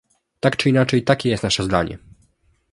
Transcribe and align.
Tak 0.39 0.57
czy 0.57 0.69
inaczej, 0.69 1.03
takie 1.03 1.29
jest 1.29 1.43
nasze 1.43 1.63
zdanie! 1.63 1.97